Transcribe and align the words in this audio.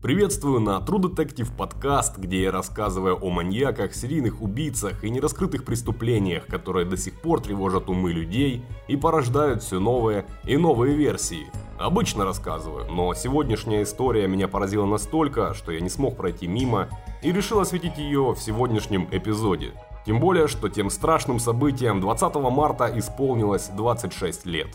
Приветствую 0.00 0.60
на 0.60 0.78
True 0.78 1.12
Detective 1.12 1.48
подкаст, 1.56 2.18
где 2.18 2.42
я 2.42 2.52
рассказываю 2.52 3.16
о 3.16 3.30
маньяках, 3.30 3.96
серийных 3.96 4.40
убийцах 4.40 5.02
и 5.02 5.10
нераскрытых 5.10 5.64
преступлениях, 5.64 6.46
которые 6.46 6.86
до 6.86 6.96
сих 6.96 7.20
пор 7.20 7.40
тревожат 7.40 7.88
умы 7.88 8.12
людей 8.12 8.64
и 8.86 8.96
порождают 8.96 9.64
все 9.64 9.80
новые 9.80 10.24
и 10.44 10.56
новые 10.56 10.94
версии. 10.94 11.48
Обычно 11.80 12.24
рассказываю, 12.24 12.88
но 12.88 13.12
сегодняшняя 13.14 13.82
история 13.82 14.28
меня 14.28 14.46
поразила 14.46 14.86
настолько, 14.86 15.52
что 15.54 15.72
я 15.72 15.80
не 15.80 15.88
смог 15.88 16.16
пройти 16.16 16.46
мимо 16.46 16.88
и 17.20 17.32
решил 17.32 17.58
осветить 17.58 17.98
ее 17.98 18.34
в 18.34 18.38
сегодняшнем 18.38 19.08
эпизоде. 19.10 19.72
Тем 20.06 20.20
более, 20.20 20.46
что 20.46 20.68
тем 20.68 20.90
страшным 20.90 21.40
событием 21.40 22.00
20 22.00 22.36
марта 22.36 22.88
исполнилось 22.96 23.66
26 23.76 24.46
лет. 24.46 24.68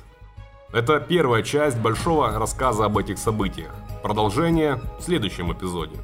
Это 0.74 1.00
первая 1.00 1.44
часть 1.44 1.78
большого 1.78 2.38
рассказа 2.38 2.86
об 2.86 2.98
этих 2.98 3.20
событиях. 3.20 3.74
Продолжение 4.04 4.82
в 5.00 5.02
следующем 5.02 5.54
эпизоде. 5.54 5.96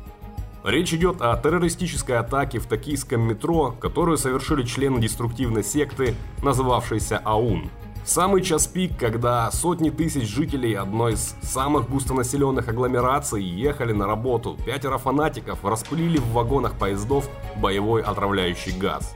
Речь 0.63 0.93
идет 0.93 1.21
о 1.21 1.35
террористической 1.35 2.17
атаке 2.17 2.59
в 2.59 2.65
токийском 2.65 3.19
метро, 3.19 3.75
которую 3.77 4.17
совершили 4.17 4.63
члены 4.63 5.01
деструктивной 5.01 5.65
секты, 5.65 6.15
называвшейся 6.41 7.17
АУН. 7.17 7.69
Самый 8.05 8.41
час 8.41 8.67
пик, 8.67 8.97
когда 8.97 9.51
сотни 9.51 9.89
тысяч 9.89 10.29
жителей 10.29 10.75
одной 10.75 11.15
из 11.15 11.35
самых 11.41 11.89
густонаселенных 11.89 12.69
агломераций 12.69 13.43
ехали 13.43 13.91
на 13.91 14.07
работу, 14.07 14.57
пятеро 14.65 14.97
фанатиков 14.97 15.65
распылили 15.65 16.19
в 16.19 16.31
вагонах 16.31 16.75
поездов 16.75 17.29
боевой 17.57 18.01
отравляющий 18.01 18.77
газ. 18.77 19.13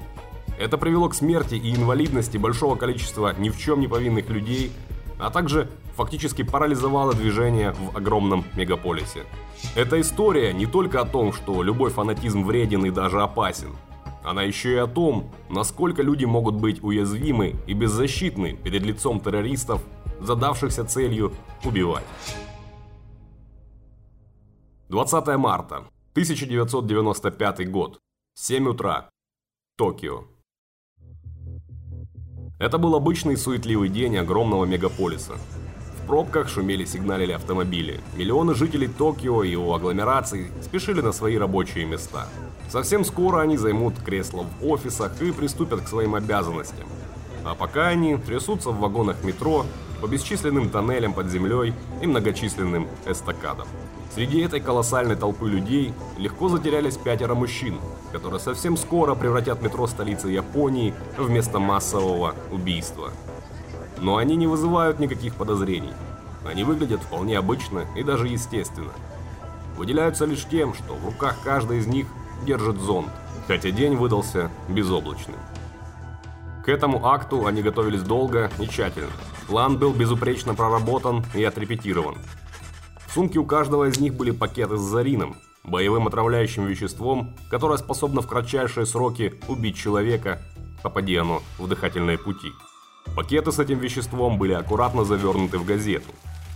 Это 0.60 0.78
привело 0.78 1.08
к 1.08 1.16
смерти 1.16 1.56
и 1.56 1.74
инвалидности 1.74 2.38
большого 2.38 2.76
количества 2.76 3.34
ни 3.38 3.50
в 3.50 3.58
чем 3.58 3.80
не 3.80 3.88
повинных 3.88 4.28
людей, 4.28 4.74
а 5.24 5.30
также 5.30 5.70
фактически 5.96 6.44
парализовала 6.44 7.14
движение 7.14 7.72
в 7.72 7.96
огромном 7.96 8.44
мегаполисе. 8.56 9.24
Эта 9.74 10.02
история 10.02 10.54
не 10.54 10.66
только 10.66 11.00
о 11.00 11.06
том, 11.06 11.32
что 11.32 11.64
любой 11.64 11.92
фанатизм 11.92 12.44
вреден 12.44 12.86
и 12.86 12.92
даже 12.92 13.22
опасен. 13.22 13.70
Она 14.22 14.44
еще 14.44 14.74
и 14.74 14.78
о 14.78 14.88
том, 14.88 15.32
насколько 15.50 16.02
люди 16.02 16.26
могут 16.26 16.56
быть 16.56 16.84
уязвимы 16.84 17.56
и 17.68 17.74
беззащитны 17.74 18.54
перед 18.54 18.84
лицом 18.84 19.22
террористов, 19.22 19.82
задавшихся 20.20 20.84
целью 20.84 21.32
убивать. 21.64 22.06
20 24.90 25.28
марта, 25.38 25.86
1995 26.12 27.72
год, 27.72 28.00
7 28.36 28.68
утра, 28.68 29.10
Токио. 29.78 30.33
Это 32.60 32.78
был 32.78 32.96
обычный 32.96 33.36
суетливый 33.36 33.90
день 33.90 34.18
огромного 34.18 34.66
мегаполиса. 34.66 35.34
В 35.98 36.08
пробках 36.08 36.50
шумели 36.50 36.86
сигналили 36.86 37.32
автомобили. 37.32 38.00
Миллионы 38.16 38.54
жителей 38.54 38.88
Токио 38.88 39.44
и 39.44 39.52
его 39.52 39.74
агломераций 39.74 40.52
спешили 40.62 41.02
на 41.02 41.14
свои 41.14 41.38
рабочие 41.38 41.86
места. 41.86 42.28
Совсем 42.70 43.06
скоро 43.06 43.42
они 43.42 43.58
займут 43.58 44.00
кресла 44.00 44.44
в 44.44 44.66
офисах 44.68 45.22
и 45.22 45.32
приступят 45.32 45.82
к 45.82 45.88
своим 45.88 46.16
обязанностям. 46.16 46.88
А 47.44 47.56
пока 47.56 47.88
они 47.88 48.18
трясутся 48.18 48.70
в 48.70 48.80
вагонах 48.80 49.24
метро, 49.24 49.66
по 50.02 50.08
бесчисленным 50.08 50.70
тоннелям 50.70 51.14
под 51.14 51.30
землей 51.30 51.74
и 52.02 52.08
многочисленным 52.08 52.88
эстакадам. 53.06 53.68
Среди 54.14 54.42
этой 54.42 54.60
колоссальной 54.60 55.16
толпы 55.16 55.50
людей 55.50 55.92
легко 56.18 56.48
затерялись 56.48 56.98
пятеро 56.98 57.34
мужчин, 57.34 57.80
которые 58.12 58.40
совсем 58.40 58.78
скоро 58.78 59.16
превратят 59.16 59.64
метро 59.64 59.88
столицы 59.88 60.28
Японии 60.28 60.94
в 61.18 61.32
место 61.32 61.58
массового 61.58 62.36
убийства. 62.52 63.10
Но 64.00 64.18
они 64.18 64.36
не 64.36 64.46
вызывают 64.46 65.00
никаких 65.00 65.34
подозрений. 65.34 65.94
Они 66.46 66.64
выглядят 66.64 67.02
вполне 67.02 67.40
обычно 67.40 67.86
и 67.96 68.04
даже 68.04 68.28
естественно. 68.28 68.92
Выделяются 69.78 70.26
лишь 70.26 70.46
тем, 70.46 70.76
что 70.76 70.94
в 70.94 71.06
руках 71.06 71.38
каждый 71.44 71.80
из 71.80 71.88
них 71.88 72.06
держит 72.46 72.80
зонт, 72.80 73.10
хотя 73.48 73.72
день 73.72 73.96
выдался 73.96 74.52
безоблачным. 74.70 75.38
К 76.64 76.70
этому 76.70 77.08
акту 77.08 77.48
они 77.48 77.64
готовились 77.64 78.04
долго 78.04 78.52
и 78.60 78.68
тщательно. 78.68 79.10
План 79.48 79.80
был 79.80 79.92
безупречно 79.92 80.54
проработан 80.54 81.26
и 81.34 81.44
отрепетирован. 81.44 82.16
В 83.14 83.16
сумке 83.16 83.38
у 83.38 83.46
каждого 83.46 83.90
из 83.90 84.00
них 84.00 84.16
были 84.16 84.32
пакеты 84.32 84.76
с 84.76 84.82
зарином, 84.82 85.36
боевым 85.64 86.08
отравляющим 86.08 86.66
веществом, 86.66 87.36
которое 87.48 87.78
способно 87.78 88.24
в 88.24 88.28
кратчайшие 88.28 88.88
сроки 88.88 89.36
убить 89.48 89.78
человека, 89.78 90.42
попади 90.82 91.16
оно 91.16 91.44
в 91.60 91.68
дыхательные 91.68 92.18
пути. 92.18 92.48
Пакеты 93.16 93.52
с 93.52 93.60
этим 93.60 93.78
веществом 93.78 94.40
были 94.40 94.54
аккуратно 94.54 95.06
завернуты 95.06 95.60
в 95.60 95.64
газету. 95.64 96.10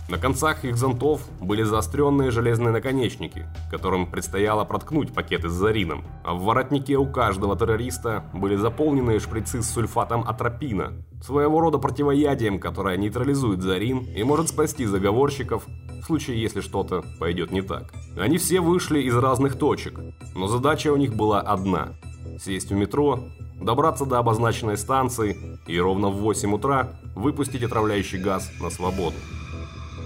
На 0.08 0.16
концах 0.16 0.64
их 0.64 0.78
зонтов 0.78 1.20
были 1.38 1.62
заостренные 1.62 2.30
железные 2.30 2.70
наконечники, 2.70 3.46
которым 3.70 4.10
предстояло 4.10 4.64
проткнуть 4.64 5.12
пакеты 5.12 5.50
с 5.50 5.52
зарином, 5.52 6.02
а 6.24 6.32
в 6.32 6.44
воротнике 6.44 6.96
у 6.96 7.04
каждого 7.04 7.58
террориста 7.58 8.24
были 8.32 8.56
заполненные 8.56 9.20
шприцы 9.20 9.62
с 9.62 9.70
сульфатом 9.70 10.24
атропина, 10.26 10.94
своего 11.22 11.60
рода 11.60 11.76
противоядием, 11.76 12.58
которое 12.58 12.96
нейтрализует 12.96 13.60
зарин 13.60 13.98
и 13.98 14.22
может 14.22 14.48
спасти 14.48 14.86
заговорщиков 14.86 15.66
в 15.66 16.06
случае, 16.06 16.40
если 16.40 16.62
что-то 16.62 17.04
пойдет 17.20 17.50
не 17.50 17.60
так. 17.60 17.92
Они 18.18 18.38
все 18.38 18.60
вышли 18.60 19.00
из 19.00 19.14
разных 19.14 19.58
точек, 19.58 20.00
но 20.34 20.48
задача 20.48 20.90
у 20.90 20.96
них 20.96 21.14
была 21.14 21.42
одна– 21.42 21.88
сесть 22.42 22.70
в 22.70 22.74
метро, 22.74 23.20
добраться 23.60 24.06
до 24.06 24.18
обозначенной 24.18 24.78
станции 24.78 25.36
и 25.66 25.78
ровно 25.78 26.08
в 26.08 26.16
8 26.16 26.54
утра 26.54 26.92
выпустить 27.14 27.62
отравляющий 27.62 28.18
газ 28.18 28.50
на 28.60 28.70
свободу. 28.70 29.16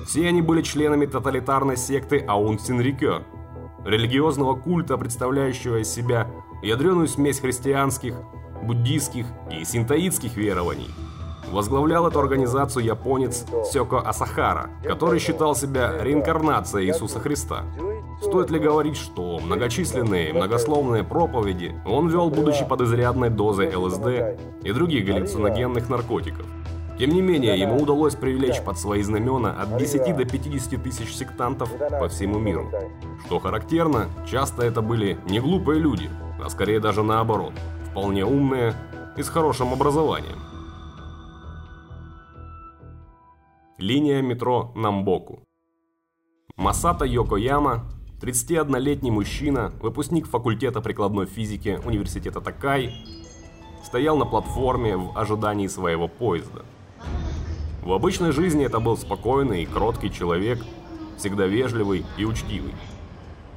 Все 0.07 0.29
они 0.29 0.43
были 0.43 0.63
членами 0.63 1.07
тоталитарной 1.07 1.77
секты 1.77 2.25
Аун 2.27 2.59
Синрикё, 2.59 3.23
религиозного 3.85 4.55
культа, 4.55 4.97
представляющего 4.97 5.83
из 5.83 5.89
себя 5.89 6.29
ядреную 6.63 7.09
смесь 7.09 7.41
христианских, 7.41 8.15
буддийских 8.63 9.27
и 9.51 9.65
синтоидских 9.65 10.37
верований. 10.37 10.91
Возглавлял 11.51 12.07
эту 12.09 12.19
организацию 12.19 12.85
японец 12.85 13.45
Сёко 13.71 14.01
Асахара, 14.01 14.71
который 14.85 15.19
считал 15.19 15.55
себя 15.55 15.93
реинкарнацией 16.01 16.89
Иисуса 16.89 17.21
Христа. 17.21 17.65
Стоит 18.23 18.51
ли 18.51 18.59
говорить, 18.59 18.97
что 18.97 19.39
многочисленные 19.39 20.33
многословные 20.33 21.05
проповеди 21.05 21.75
он 21.85 22.09
вел, 22.09 22.31
будучи 22.31 22.65
под 22.65 22.83
изрядной 22.83 23.29
дозой 23.29 23.75
ЛСД 23.75 24.39
и 24.63 24.73
других 24.73 25.05
галлюциногенных 25.05 25.91
наркотиков. 25.91 26.47
Тем 27.03 27.15
не 27.15 27.21
менее, 27.21 27.59
ему 27.59 27.83
удалось 27.83 28.15
привлечь 28.15 28.63
под 28.63 28.79
свои 28.79 29.03
знамена 29.03 29.61
от 29.61 29.77
10 29.77 30.17
до 30.17 30.25
50 30.25 30.81
тысяч 30.81 31.13
сектантов 31.13 31.69
по 31.99 32.09
всему 32.09 32.39
миру. 32.39 32.71
Что 33.27 33.41
характерно, 33.41 34.07
часто 34.25 34.63
это 34.63 34.83
были 34.83 35.19
не 35.29 35.41
глупые 35.41 35.81
люди, 35.81 36.09
а 36.41 36.49
скорее 36.49 36.79
даже 36.79 37.03
наоборот, 37.03 37.55
вполне 37.91 38.25
умные 38.25 38.75
и 39.17 39.23
с 39.25 39.29
хорошим 39.29 39.73
образованием. 39.73 40.39
Линия 43.79 44.23
метро 44.23 44.71
Намбоку. 44.77 45.43
Масата 46.55 47.05
Йокояма, 47.05 47.83
31-летний 48.21 49.11
мужчина, 49.11 49.73
выпускник 49.83 50.29
факультета 50.29 50.81
прикладной 50.81 51.27
физики 51.27 51.81
Университета 51.85 52.41
Такай, 52.41 52.95
стоял 53.83 54.17
на 54.17 54.25
платформе 54.25 54.97
в 54.97 55.19
ожидании 55.19 55.67
своего 55.67 56.07
поезда. 56.07 56.63
В 57.83 57.93
обычной 57.95 58.31
жизни 58.31 58.65
это 58.65 58.79
был 58.79 58.97
спокойный 58.97 59.65
и 59.65 59.67
кроткий 59.67 60.09
человек, 60.13 60.61
всегда 61.19 61.47
вежливый 61.47 62.07
и 62.17 62.25
учтивый. 62.25 62.75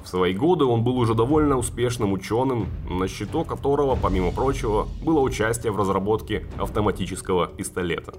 В 0.04 0.08
свои 0.08 0.34
годы 0.34 0.66
он 0.66 0.84
был 0.84 0.98
уже 0.98 1.14
довольно 1.14 1.58
успешным 1.58 2.12
ученым, 2.12 2.68
на 2.90 3.08
счету 3.08 3.44
которого, 3.44 3.96
помимо 3.96 4.32
прочего, 4.32 4.88
было 5.04 5.20
участие 5.20 5.72
в 5.72 5.78
разработке 5.78 6.48
автоматического 6.58 7.46
пистолета. 7.46 8.16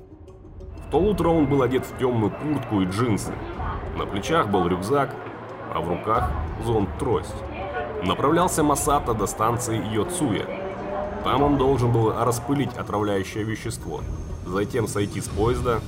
В 0.87 0.93
то 0.93 0.99
утро 0.99 1.29
он 1.31 1.47
был 1.47 1.63
одет 1.63 1.85
в 1.85 1.99
темную 1.99 2.31
куртку 2.31 2.83
и 2.83 2.85
джинсы. 2.85 3.33
На 3.99 4.07
плечах 4.07 4.49
был 4.49 4.69
рюкзак, 4.69 5.13
а 5.75 5.81
в 5.81 5.89
руках 5.89 6.31
зонт-трость. 6.65 7.35
Направлялся 8.05 8.63
Масата 8.63 9.13
до 9.13 9.27
станции 9.27 9.83
Йоцуя. 9.93 10.47
Там 11.25 11.43
он 11.43 11.59
должен 11.59 11.91
был 11.91 12.13
распылить 12.13 12.75
отравляющее 12.77 13.43
вещество– 13.43 14.03
затем 14.47 14.87
сойти 14.87 15.21
с 15.21 15.29
поезда, 15.29 15.81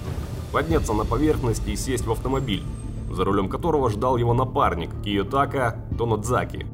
подняться 0.53 0.93
на 0.93 1.05
поверхность 1.05 1.67
и 1.67 1.77
сесть 1.77 2.07
в 2.07 2.13
автомобиль, 2.13 2.63
за 3.11 3.25
рулем 3.25 3.49
которого 3.49 3.91
ждал 3.91 4.17
его 4.17 4.35
напарник 4.35 4.91
Киотака 5.03 5.77
Тонодзаки. 5.97 6.67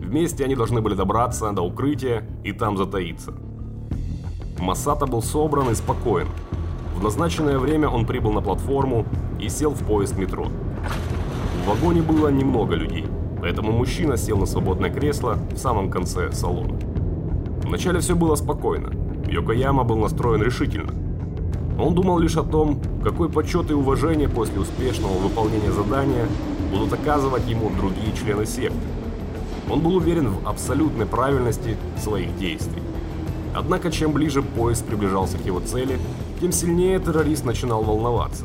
Вместе 0.00 0.44
они 0.44 0.54
должны 0.54 0.80
были 0.80 0.94
добраться 0.94 1.50
до 1.52 1.62
укрытия 1.62 2.24
и 2.44 2.52
там 2.52 2.76
затаиться. 2.76 3.34
Масата 4.58 5.06
был 5.06 5.22
собран 5.22 5.70
и 5.70 5.74
спокоен. 5.74 6.28
В 6.96 7.02
назначенное 7.02 7.58
время 7.58 7.88
он 7.88 8.06
прибыл 8.06 8.32
на 8.32 8.40
платформу 8.40 9.04
и 9.38 9.48
сел 9.48 9.70
в 9.70 9.84
поезд 9.84 10.16
метро. 10.16 10.46
В 11.64 11.68
вагоне 11.68 12.00
было 12.00 12.28
немного 12.28 12.74
людей, 12.74 13.04
поэтому 13.40 13.72
мужчина 13.72 14.16
сел 14.16 14.38
на 14.38 14.46
свободное 14.46 14.90
кресло 14.90 15.38
в 15.52 15.58
самом 15.58 15.90
конце 15.90 16.32
салона. 16.32 16.78
Вначале 17.64 18.00
все 18.00 18.14
было 18.14 18.36
спокойно. 18.36 18.92
Йокояма 19.26 19.82
был 19.84 19.96
настроен 19.96 20.42
решительно– 20.42 20.92
он 21.78 21.94
думал 21.94 22.18
лишь 22.18 22.36
о 22.36 22.42
том, 22.42 22.80
какой 23.04 23.28
почет 23.28 23.70
и 23.70 23.74
уважение 23.74 24.28
после 24.28 24.60
успешного 24.60 25.18
выполнения 25.18 25.72
задания 25.72 26.26
будут 26.70 26.92
оказывать 26.92 27.46
ему 27.48 27.70
другие 27.70 28.14
члены 28.16 28.46
секты. 28.46 28.78
Он 29.70 29.80
был 29.80 29.96
уверен 29.96 30.30
в 30.30 30.48
абсолютной 30.48 31.06
правильности 31.06 31.76
своих 32.02 32.36
действий. 32.38 32.82
Однако, 33.54 33.90
чем 33.90 34.12
ближе 34.12 34.42
поезд 34.42 34.84
приближался 34.84 35.38
к 35.38 35.44
его 35.44 35.60
цели, 35.60 35.98
тем 36.40 36.52
сильнее 36.52 36.98
террорист 36.98 37.44
начинал 37.44 37.82
волноваться. 37.82 38.44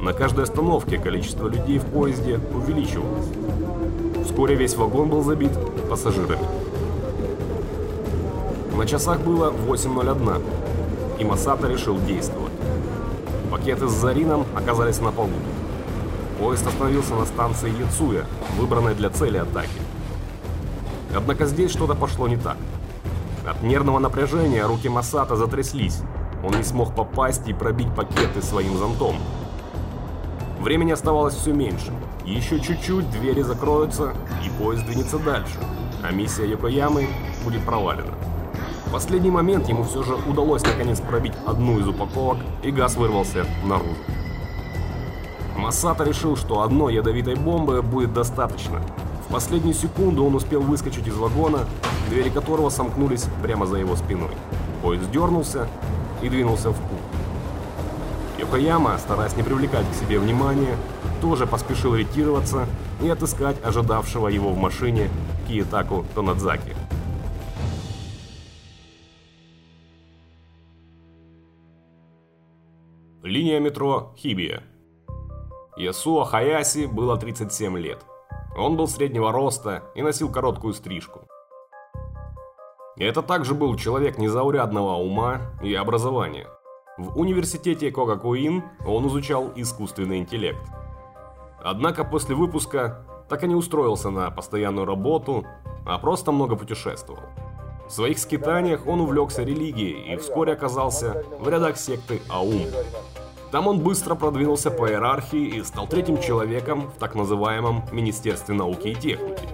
На 0.00 0.12
каждой 0.12 0.44
остановке 0.44 0.98
количество 0.98 1.48
людей 1.48 1.78
в 1.78 1.84
поезде 1.84 2.40
увеличивалось. 2.54 3.26
Вскоре 4.24 4.54
весь 4.54 4.74
вагон 4.74 5.10
был 5.10 5.22
забит 5.22 5.52
пассажирами. 5.88 6.44
На 8.74 8.86
часах 8.86 9.20
было 9.20 9.52
8.01, 9.68 10.40
и 11.20 11.24
Масата 11.24 11.68
решил 11.68 12.00
действовать. 12.00 12.52
Пакеты 13.50 13.88
с 13.88 13.92
Зарином 13.92 14.46
оказались 14.56 15.00
на 15.00 15.12
полу. 15.12 15.30
Поезд 16.38 16.66
остановился 16.66 17.14
на 17.14 17.26
станции 17.26 17.70
Яцуя, 17.78 18.24
выбранной 18.56 18.94
для 18.94 19.10
цели 19.10 19.36
атаки. 19.36 19.68
Однако 21.14 21.44
здесь 21.44 21.70
что-то 21.70 21.94
пошло 21.94 22.26
не 22.26 22.36
так. 22.36 22.56
От 23.46 23.62
нервного 23.62 23.98
напряжения 23.98 24.64
руки 24.64 24.88
Масата 24.88 25.36
затряслись. 25.36 26.00
Он 26.42 26.54
не 26.56 26.64
смог 26.64 26.94
попасть 26.94 27.46
и 27.48 27.52
пробить 27.52 27.94
пакеты 27.94 28.40
своим 28.40 28.78
зонтом. 28.78 29.16
Времени 30.60 30.92
оставалось 30.92 31.34
все 31.34 31.52
меньше. 31.52 31.92
Еще 32.24 32.60
чуть-чуть, 32.60 33.10
двери 33.10 33.42
закроются, 33.42 34.14
и 34.44 34.62
поезд 34.62 34.86
двинется 34.86 35.18
дальше, 35.18 35.58
а 36.02 36.12
миссия 36.12 36.48
Йокоямы 36.48 37.08
будет 37.44 37.64
провалена. 37.64 38.14
В 38.90 38.92
последний 38.92 39.30
момент 39.30 39.68
ему 39.68 39.84
все 39.84 40.02
же 40.02 40.16
удалось 40.26 40.64
наконец 40.64 41.00
пробить 41.00 41.32
одну 41.46 41.78
из 41.78 41.86
упаковок, 41.86 42.38
и 42.64 42.72
газ 42.72 42.96
вырвался 42.96 43.46
наружу. 43.64 43.94
Масата 45.56 46.02
решил, 46.02 46.36
что 46.36 46.62
одной 46.62 46.94
ядовитой 46.94 47.36
бомбы 47.36 47.82
будет 47.82 48.12
достаточно. 48.12 48.82
В 49.28 49.32
последнюю 49.32 49.74
секунду 49.74 50.24
он 50.24 50.34
успел 50.34 50.60
выскочить 50.60 51.06
из 51.06 51.14
вагона, 51.14 51.60
двери 52.08 52.30
которого 52.30 52.68
сомкнулись 52.68 53.26
прямо 53.44 53.64
за 53.64 53.76
его 53.76 53.94
спиной. 53.94 54.32
Поезд 54.82 55.08
дернулся 55.12 55.68
и 56.20 56.28
двинулся 56.28 56.70
в 56.70 56.74
путь. 56.74 58.40
Йокояма, 58.40 58.98
стараясь 58.98 59.36
не 59.36 59.44
привлекать 59.44 59.86
к 59.88 60.04
себе 60.04 60.18
внимания, 60.18 60.74
тоже 61.20 61.46
поспешил 61.46 61.94
ретироваться 61.94 62.66
и 63.00 63.08
отыскать 63.08 63.56
ожидавшего 63.62 64.26
его 64.26 64.50
в 64.50 64.58
машине 64.58 65.08
Киетаку 65.46 66.04
Тонадзаки. 66.16 66.79
Линия 73.30 73.60
метро 73.60 74.12
Хибия. 74.16 74.62
Ясуо 75.76 76.24
Хаяси 76.24 76.86
было 76.86 77.16
37 77.16 77.78
лет. 77.78 78.04
Он 78.56 78.76
был 78.76 78.88
среднего 78.88 79.32
роста 79.32 79.84
и 79.94 80.02
носил 80.02 80.30
короткую 80.30 80.74
стрижку. 80.74 81.20
Это 82.96 83.22
также 83.22 83.54
был 83.54 83.76
человек 83.76 84.18
незаурядного 84.18 84.96
ума 84.96 85.40
и 85.62 85.74
образования– 85.74 86.46
в 87.00 87.18
университете 87.18 87.90
Когакуин 87.90 88.62
он 88.86 89.08
изучал 89.08 89.50
искусственный 89.56 90.18
интеллект. 90.18 90.60
Однако 91.64 92.04
после 92.04 92.34
выпуска 92.34 93.06
так 93.26 93.42
и 93.42 93.48
не 93.48 93.54
устроился 93.54 94.10
на 94.10 94.30
постоянную 94.30 94.84
работу, 94.84 95.46
а 95.86 95.96
просто 95.98 96.30
много 96.30 96.56
путешествовал. 96.56 97.22
В 97.88 97.92
своих 97.92 98.18
скитаниях 98.18 98.86
он 98.86 99.00
увлекся 99.00 99.44
религией 99.44 100.12
и 100.12 100.16
вскоре 100.16 100.52
оказался 100.52 101.24
в 101.38 101.48
рядах 101.48 101.78
секты 101.78 102.20
Аум. 102.28 102.66
Там 103.50 103.66
он 103.66 103.80
быстро 103.80 104.14
продвинулся 104.14 104.70
по 104.70 104.88
иерархии 104.88 105.56
и 105.56 105.64
стал 105.64 105.88
третьим 105.88 106.20
человеком 106.20 106.90
в 106.94 106.98
так 107.00 107.16
называемом 107.16 107.82
Министерстве 107.90 108.54
науки 108.54 108.88
и 108.88 108.94
техники. 108.94 109.48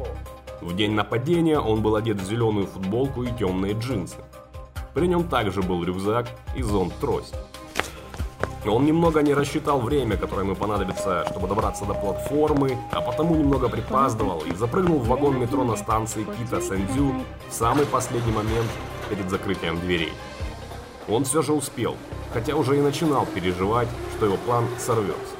В 0.60 0.76
день 0.76 0.92
нападения 0.92 1.58
он 1.58 1.80
был 1.80 1.96
одет 1.96 2.20
в 2.20 2.24
зеленую 2.24 2.66
футболку 2.66 3.22
и 3.22 3.32
темные 3.32 3.72
джинсы. 3.72 4.16
При 4.92 5.06
нем 5.06 5.28
также 5.28 5.62
был 5.62 5.82
рюкзак 5.82 6.26
и 6.54 6.62
зонт-трость. 6.62 7.34
Он 8.66 8.84
немного 8.84 9.22
не 9.22 9.32
рассчитал 9.32 9.80
время, 9.80 10.16
которое 10.16 10.42
ему 10.42 10.56
понадобится, 10.56 11.24
чтобы 11.30 11.46
добраться 11.46 11.84
до 11.84 11.94
платформы, 11.94 12.76
а 12.90 13.00
потому 13.00 13.36
немного 13.36 13.68
припаздывал 13.68 14.40
и 14.40 14.52
запрыгнул 14.54 14.98
в 14.98 15.06
вагон 15.06 15.38
метро 15.38 15.62
на 15.62 15.76
станции 15.76 16.24
Кита 16.24 16.60
Сэндзю 16.60 17.14
в 17.48 17.52
самый 17.52 17.86
последний 17.86 18.32
момент 18.32 18.68
перед 19.08 19.30
закрытием 19.30 19.78
дверей. 19.78 20.12
Он 21.08 21.24
все 21.24 21.42
же 21.42 21.52
успел, 21.52 21.96
хотя 22.32 22.56
уже 22.56 22.76
и 22.76 22.80
начинал 22.80 23.26
переживать, 23.26 23.88
что 24.16 24.26
его 24.26 24.36
план 24.36 24.66
сорвется. 24.78 25.34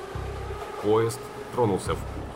Поезд 0.83 1.19
тронулся 1.55 1.95
в 1.95 1.99
путь. 1.99 2.27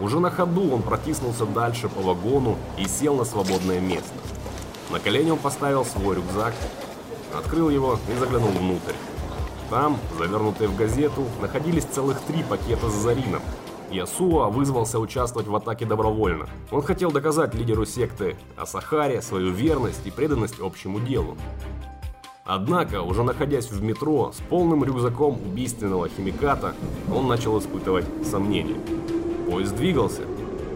Уже 0.00 0.18
на 0.18 0.30
ходу 0.30 0.72
он 0.72 0.82
протиснулся 0.82 1.46
дальше 1.46 1.88
по 1.88 2.00
вагону 2.00 2.56
и 2.78 2.88
сел 2.88 3.14
на 3.16 3.24
свободное 3.24 3.80
место. 3.80 4.14
На 4.90 4.98
колени 4.98 5.30
он 5.30 5.38
поставил 5.38 5.84
свой 5.84 6.16
рюкзак, 6.16 6.54
открыл 7.36 7.70
его 7.70 7.98
и 8.12 8.18
заглянул 8.18 8.50
внутрь. 8.50 8.94
Там, 9.68 9.98
завернутые 10.18 10.68
в 10.68 10.76
газету, 10.76 11.24
находились 11.40 11.84
целых 11.84 12.20
три 12.22 12.42
пакета 12.42 12.90
с 12.90 12.94
Зарином. 12.94 13.42
Ясуа 13.92 14.48
вызвался 14.48 14.98
участвовать 14.98 15.46
в 15.46 15.54
атаке 15.54 15.84
добровольно. 15.84 16.48
Он 16.72 16.82
хотел 16.82 17.12
доказать 17.12 17.54
лидеру 17.54 17.86
секты 17.86 18.36
Асахаре 18.56 19.22
свою 19.22 19.52
верность 19.52 20.04
и 20.06 20.10
преданность 20.10 20.60
общему 20.60 20.98
делу. 20.98 21.36
Однако, 22.44 23.02
уже 23.02 23.22
находясь 23.22 23.70
в 23.70 23.82
метро 23.82 24.32
с 24.32 24.40
полным 24.40 24.82
рюкзаком 24.84 25.34
убийственного 25.34 26.08
химиката, 26.08 26.74
он 27.14 27.28
начал 27.28 27.58
испытывать 27.58 28.06
сомнения. 28.24 28.80
Поезд 29.48 29.76
двигался, 29.76 30.22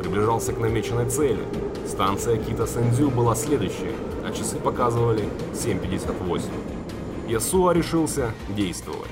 приближался 0.01 0.53
к 0.53 0.59
намеченной 0.59 1.09
цели. 1.09 1.45
Станция 1.87 2.37
Кита-Сэндзю 2.39 3.11
была 3.11 3.35
следующая, 3.35 3.95
а 4.25 4.31
часы 4.33 4.59
показывали 4.59 5.25
7.58. 5.53 7.29
Ясуа 7.29 7.73
решился 7.73 8.33
действовать. 8.51 9.11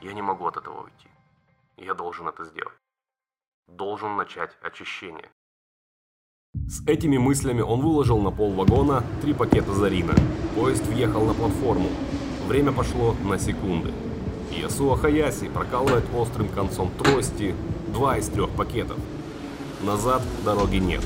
Я 0.00 0.12
не 0.12 0.22
могу 0.22 0.46
от 0.46 0.56
этого 0.56 0.82
уйти. 0.82 1.08
Я 1.76 1.94
должен 1.94 2.28
это 2.28 2.44
сделать. 2.44 2.76
Должен 3.66 4.16
начать 4.16 4.56
очищение. 4.62 5.30
С 6.66 6.82
этими 6.86 7.18
мыслями 7.18 7.60
он 7.60 7.80
выложил 7.80 8.18
на 8.20 8.30
пол 8.30 8.52
вагона 8.52 9.04
три 9.22 9.34
пакета 9.34 9.74
Зарина. 9.74 10.14
Поезд 10.56 10.86
въехал 10.86 11.26
на 11.26 11.34
платформу. 11.34 11.90
Время 12.46 12.72
пошло 12.72 13.14
на 13.24 13.38
секунды. 13.38 13.92
Ясуа 14.50 14.96
Хаяси 14.96 15.48
прокалывает 15.48 16.04
острым 16.16 16.48
концом 16.48 16.90
трости 16.98 17.54
два 17.92 18.18
из 18.18 18.28
трех 18.28 18.50
пакетов. 18.50 18.96
Назад 19.82 20.22
дороги 20.44 20.76
нет. 20.76 21.02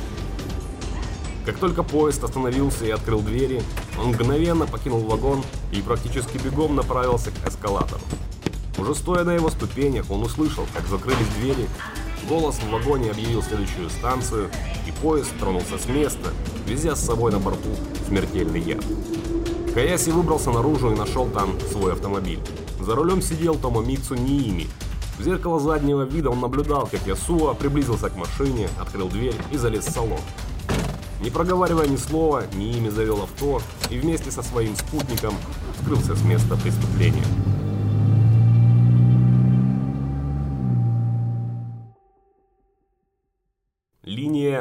Как 1.44 1.56
только 1.58 1.82
поезд 1.82 2.22
остановился 2.22 2.84
и 2.84 2.90
открыл 2.90 3.20
двери, 3.20 3.62
он 3.98 4.10
мгновенно 4.10 4.66
покинул 4.66 5.00
вагон 5.00 5.42
и 5.72 5.82
практически 5.82 6.38
бегом 6.38 6.76
направился 6.76 7.30
к 7.30 7.48
эскалатору. 7.48 8.00
Уже 8.78 8.94
стоя 8.94 9.24
на 9.24 9.32
его 9.32 9.50
ступенях, 9.50 10.10
он 10.10 10.22
услышал, 10.22 10.64
как 10.72 10.86
закрылись 10.86 11.26
двери, 11.40 11.68
голос 12.28 12.56
в 12.56 12.70
вагоне 12.70 13.10
объявил 13.10 13.42
следующую 13.42 13.90
станцию, 13.90 14.50
и 14.86 14.92
поезд 15.02 15.30
тронулся 15.38 15.78
с 15.78 15.86
места, 15.86 16.30
везя 16.66 16.96
с 16.96 17.04
собой 17.04 17.32
на 17.32 17.38
борту 17.38 17.70
смертельный 18.08 18.60
яд. 18.60 18.84
Каяси 19.74 20.10
выбрался 20.10 20.50
наружу 20.50 20.92
и 20.92 20.96
нашел 20.96 21.26
там 21.26 21.58
свой 21.70 21.92
автомобиль. 21.92 22.40
За 22.80 22.94
рулем 22.94 23.22
сидел 23.22 23.54
Томомицу 23.54 24.14
Ниими, 24.14 24.68
в 25.18 25.24
зеркало 25.24 25.60
заднего 25.60 26.02
вида 26.02 26.30
он 26.30 26.40
наблюдал, 26.40 26.88
как 26.90 27.06
Ясуа 27.06 27.54
приблизился 27.54 28.08
к 28.08 28.16
машине, 28.16 28.68
открыл 28.80 29.08
дверь 29.08 29.36
и 29.52 29.56
залез 29.56 29.86
в 29.86 29.90
салон. 29.92 30.20
Не 31.20 31.30
проговаривая 31.30 31.86
ни 31.86 31.96
слова, 31.96 32.44
Ниими 32.54 32.88
завел 32.88 33.22
авто 33.22 33.60
и 33.90 33.98
вместе 33.98 34.30
со 34.30 34.42
своим 34.42 34.74
спутником 34.74 35.34
скрылся 35.80 36.16
с 36.16 36.22
места 36.22 36.56
преступления. 36.56 37.24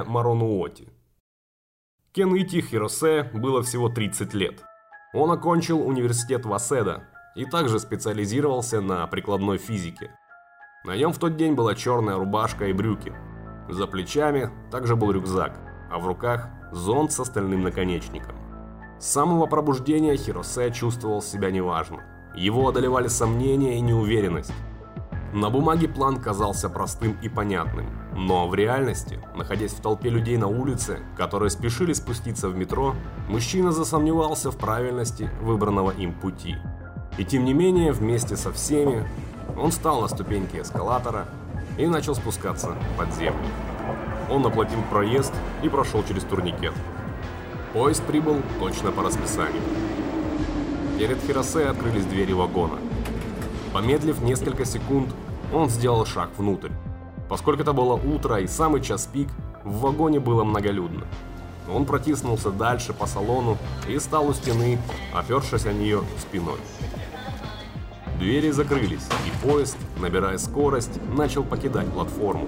Линия 0.02 0.04
Маронуоти 0.04 0.90
Кенити 2.14 2.62
Хиросе 2.62 3.30
было 3.34 3.62
всего 3.62 3.90
30 3.90 4.34
лет. 4.34 4.64
Он 5.14 5.32
окончил 5.32 5.86
университет 5.88 6.46
Васеда 6.46 7.04
и 7.36 7.46
также 7.46 7.80
специализировался 7.80 8.82
на 8.82 9.08
прикладной 9.08 9.58
физике. 9.58 10.12
На 10.86 10.96
нем 10.96 11.14
в 11.14 11.20
тот 11.20 11.38
день 11.38 11.54
была 11.54 11.76
черная 11.76 12.18
рубашка 12.18 12.68
и 12.68 12.74
брюки. 12.74 13.14
За 13.70 13.88
плечами 13.88 14.50
также 14.72 14.96
был 14.96 15.12
рюкзак, 15.12 15.60
а 15.92 16.00
в 16.00 16.08
руках 16.08 16.50
зонт 16.72 17.12
с 17.12 17.20
остальным 17.20 17.62
наконечником. 17.62 18.36
С 19.00 19.06
самого 19.06 19.46
пробуждения 19.46 20.18
Хиросе 20.18 20.72
чувствовал 20.72 21.22
себя 21.22 21.52
неважно. 21.52 22.04
Его 22.36 22.68
одолевали 22.68 23.08
сомнения 23.08 23.78
и 23.78 23.82
неуверенность. 23.82 24.54
На 25.34 25.50
бумаге 25.50 25.88
план 25.88 26.20
казался 26.20 26.70
простым 26.70 27.18
и 27.22 27.30
понятным, 27.30 27.86
но 28.14 28.50
в 28.50 28.56
реальности, 28.56 29.18
находясь 29.34 29.72
в 29.72 29.80
толпе 29.80 30.10
людей 30.10 30.36
на 30.36 30.48
улице, 30.48 31.00
которые 31.16 31.50
спешили 31.50 31.94
спуститься 31.94 32.50
в 32.50 32.58
метро, 32.58 32.96
мужчина 33.30 33.72
засомневался 33.72 34.52
в 34.52 34.58
правильности 34.58 35.30
выбранного 35.42 35.92
им 35.92 36.12
пути. 36.14 36.58
И 37.18 37.24
тем 37.24 37.46
не 37.46 37.54
менее, 37.54 37.94
вместе 37.94 38.36
со 38.36 38.52
всеми, 38.52 39.08
он 39.58 39.72
встал 39.72 40.02
на 40.02 40.10
ступеньки 40.10 40.58
эскалатора 40.58 41.28
и 41.78 41.88
начал 41.88 42.14
спускаться 42.14 42.76
под 42.98 43.14
землю. 43.14 43.40
Он 44.30 44.46
оплатил 44.46 44.82
проезд 44.90 45.34
и 45.64 45.70
прошел 45.70 46.04
через 46.04 46.24
турникет. 46.24 46.74
Поезд 47.72 48.04
прибыл 48.04 48.42
точно 48.60 48.92
по 48.92 49.02
расписанию. 49.02 49.62
Перед 51.00 51.22
Хиросе 51.22 51.68
открылись 51.68 52.06
двери 52.06 52.34
вагона. 52.34 52.80
Помедлив 53.74 54.22
несколько 54.22 54.66
секунд, 54.66 55.10
он 55.54 55.70
сделал 55.70 56.06
шаг 56.06 56.30
внутрь. 56.38 56.72
Поскольку 57.30 57.62
это 57.62 57.72
было 57.72 57.94
утро 57.94 58.42
и 58.42 58.48
самый 58.48 58.82
час 58.82 59.08
пик, 59.12 59.30
в 59.64 59.80
вагоне 59.80 60.20
было 60.20 60.44
многолюдно. 60.44 61.06
Он 61.74 61.86
протиснулся 61.86 62.52
дальше 62.52 62.92
по 62.92 63.06
салону 63.06 63.58
и 63.88 63.98
стал 64.00 64.28
у 64.28 64.34
стены, 64.34 64.78
опершись 65.14 65.66
о 65.66 65.72
нее 65.72 66.02
спиной. 66.20 66.58
Двери 68.20 68.52
закрылись, 68.52 69.08
и 69.26 69.48
поезд, 69.48 69.78
набирая 70.00 70.38
скорость, 70.38 71.00
начал 71.16 71.44
покидать 71.44 71.88
платформу. 71.88 72.48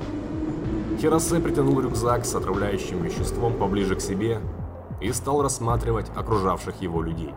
Хиросе 0.99 1.39
притянул 1.39 1.79
рюкзак 1.79 2.25
с 2.25 2.35
отравляющим 2.35 3.01
веществом 3.01 3.53
поближе 3.57 3.95
к 3.95 4.01
себе 4.01 4.41
и 5.01 5.11
стал 5.13 5.41
рассматривать 5.41 6.11
окружавших 6.15 6.81
его 6.81 7.01
людей. 7.01 7.33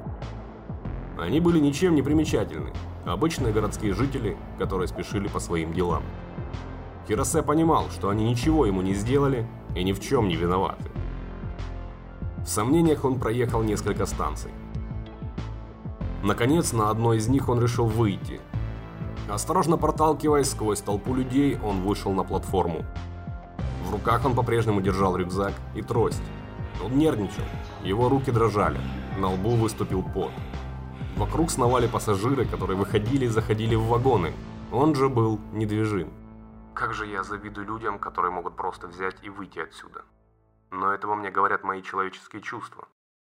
Они 1.19 1.41
были 1.41 1.59
ничем 1.61 1.95
не 1.95 2.03
примечательны, 2.03 2.73
обычные 3.13 3.53
городские 3.53 3.95
жители, 3.95 4.37
которые 4.59 4.89
спешили 4.89 5.29
по 5.29 5.41
своим 5.41 5.73
делам. 5.73 6.03
Хиросе 7.09 7.43
понимал, 7.43 7.89
что 7.91 8.09
они 8.09 8.29
ничего 8.29 8.67
ему 8.67 8.83
не 8.83 8.95
сделали 8.95 9.47
и 9.75 9.85
ни 9.85 9.93
в 9.93 10.01
чем 10.01 10.29
не 10.29 10.37
виноваты. 10.37 10.91
В 12.39 12.49
сомнениях 12.49 13.05
он 13.05 13.19
проехал 13.19 13.63
несколько 13.63 14.07
станций. 14.07 14.51
Наконец, 16.23 16.73
на 16.73 16.91
одной 16.91 17.19
из 17.19 17.29
них 17.29 17.49
он 17.49 17.61
решил 17.61 17.87
выйти. 17.87 18.41
Осторожно 19.29 19.77
проталкиваясь 19.77 20.51
сквозь 20.51 20.81
толпу 20.81 21.15
людей, 21.15 21.59
он 21.65 21.83
вышел 21.83 22.13
на 22.13 22.25
платформу. 22.25 22.85
В 23.85 23.93
руках 23.93 24.25
он 24.25 24.35
по-прежнему 24.35 24.81
держал 24.81 25.17
рюкзак 25.17 25.53
и 25.75 25.83
трость. 25.83 26.23
Он 26.85 26.97
нервничал, 26.99 27.45
его 27.85 28.09
руки 28.09 28.31
дрожали, 28.31 28.79
на 29.19 29.33
лбу 29.33 29.51
выступил 29.51 30.03
пот. 30.03 30.33
Вокруг 31.17 31.51
сновали 31.51 31.87
пассажиры, 31.87 32.45
которые 32.45 32.77
выходили 32.77 33.25
и 33.25 33.29
заходили 33.29 33.75
в 33.75 33.87
вагоны. 33.87 34.35
Он 34.71 34.95
же 34.95 35.09
был 35.09 35.41
недвижим. 35.53 36.13
Как 36.75 36.93
же 36.93 37.07
я 37.07 37.23
завидую 37.23 37.67
людям, 37.67 37.99
которые 37.99 38.31
могут 38.31 38.55
просто 38.55 38.87
взять 38.87 39.17
и 39.23 39.31
выйти 39.31 39.61
отсюда. 39.61 40.05
Но 40.71 40.93
этого 40.93 41.15
мне 41.15 41.31
говорят 41.31 41.65
мои 41.65 41.83
человеческие 41.83 42.43
чувства. 42.43 42.87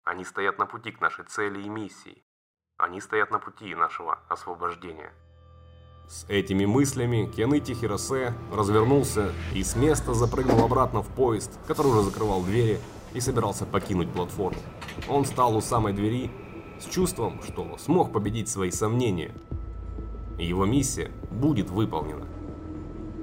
Они 0.04 0.26
стоят 0.26 0.58
на 0.58 0.66
пути 0.66 0.92
к 0.92 1.00
нашей 1.00 1.25
цели 1.25 1.62
и 1.62 1.70
миссии. 1.70 2.22
Они 2.76 3.00
стоят 3.00 3.30
на 3.30 3.38
пути 3.38 3.75
нашего 3.75 4.18
освобождения. 4.28 5.12
С 6.06 6.26
этими 6.28 6.66
мыслями 6.66 7.30
Кеныти 7.34 7.72
Хиросе 7.72 8.34
развернулся 8.52 9.32
и 9.54 9.62
с 9.62 9.75
места 9.75 10.12
запрыгнул 10.12 10.62
обратно 10.62 11.02
в 11.02 11.08
поезд, 11.08 11.58
который 11.66 11.92
уже 11.92 12.02
закрывал 12.02 12.42
двери 12.42 12.78
и 13.14 13.20
собирался 13.20 13.64
покинуть 13.64 14.12
платформу. 14.12 14.58
Он 15.08 15.25
встал 15.25 15.56
у 15.56 15.62
самой 15.62 15.94
двери 15.94 16.30
с 16.80 16.87
чувством, 16.87 17.40
что 17.42 17.76
смог 17.78 18.12
победить 18.12 18.49
свои 18.49 18.70
сомнения. 18.70 19.32
Его 20.38 20.64
миссия 20.64 21.10
будет 21.30 21.70
выполнена. 21.70 22.26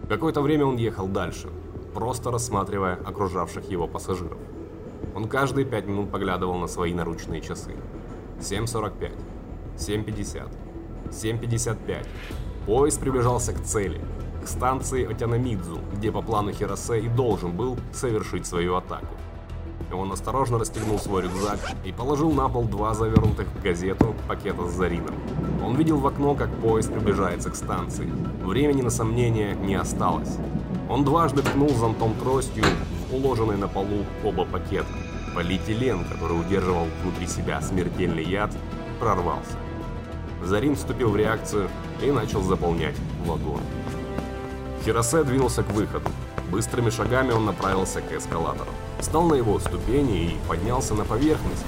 Какое-то 0.07 0.41
время 0.41 0.65
он 0.65 0.77
ехал 0.77 1.07
дальше, 1.07 1.49
просто 1.93 2.31
рассматривая 2.31 2.95
окружавших 2.95 3.69
его 3.69 3.87
пассажиров. 3.87 4.37
Он 5.15 5.27
каждые 5.27 5.65
пять 5.65 5.87
минут 5.87 6.11
поглядывал 6.11 6.57
на 6.59 6.67
свои 6.67 6.93
наручные 6.93 7.41
часы. 7.41 7.75
7.45, 8.39 9.11
7.50, 9.77 10.49
7.55. 11.09 12.05
Поезд 12.67 12.99
приближался 12.99 13.53
к 13.53 13.63
цели, 13.63 13.99
к 14.43 14.47
станции 14.47 15.11
Отянамидзу, 15.11 15.79
где 15.95 16.11
по 16.11 16.21
плану 16.21 16.51
Хиросе 16.51 16.99
и 16.99 17.07
должен 17.07 17.57
был 17.57 17.77
совершить 17.91 18.45
свою 18.45 18.75
атаку. 18.75 19.16
Он 19.91 20.11
осторожно 20.11 20.59
расстегнул 20.59 20.99
свой 20.99 21.23
рюкзак 21.23 21.59
и 21.85 21.91
положил 21.91 22.31
на 22.31 22.49
пол 22.49 22.63
два 22.63 22.93
завернутых 22.93 23.47
в 23.47 23.63
газету 23.63 24.15
пакета 24.27 24.67
с 24.67 24.73
зарином. 24.73 25.15
Он 25.63 25.75
видел 25.75 25.97
в 25.97 26.07
окно, 26.07 26.35
как 26.35 26.49
поезд 26.57 26.93
приближается 26.93 27.49
к 27.49 27.55
станции. 27.55 28.11
Времени 28.43 28.81
на 28.81 28.89
сомнения 28.89 29.55
не 29.55 29.75
осталось. 29.75 30.37
Он 30.89 31.03
дважды 31.03 31.41
ткнул 31.41 31.69
зонтом 31.69 32.13
тростью 32.15 32.63
в 33.09 33.15
уложенный 33.15 33.57
на 33.57 33.67
полу 33.67 34.05
оба 34.23 34.45
пакета. 34.45 34.87
Полиэтилен, 35.35 36.05
который 36.05 36.39
удерживал 36.39 36.87
внутри 37.01 37.27
себя 37.27 37.61
смертельный 37.61 38.23
яд, 38.23 38.51
прорвался. 38.99 39.57
Зарин 40.43 40.75
вступил 40.75 41.09
в 41.09 41.17
реакцию 41.17 41.69
и 42.01 42.11
начал 42.11 42.41
заполнять 42.41 42.95
вагон. 43.25 43.61
Хиросе 44.85 45.23
двинулся 45.23 45.63
к 45.63 45.71
выходу. 45.71 46.09
Быстрыми 46.51 46.89
шагами 46.89 47.31
он 47.31 47.45
направился 47.45 48.01
к 48.01 48.11
эскалатору. 48.11 48.71
Встал 48.99 49.23
на 49.23 49.35
его 49.35 49.59
ступени 49.59 50.25
и 50.25 50.37
поднялся 50.47 50.93
на 50.93 51.03
поверхность. 51.03 51.65